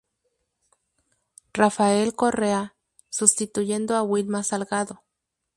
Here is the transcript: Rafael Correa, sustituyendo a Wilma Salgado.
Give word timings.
Rafael 1.53 2.15
Correa, 2.15 2.73
sustituyendo 3.11 3.95
a 3.95 4.01
Wilma 4.01 4.41
Salgado. 4.41 5.03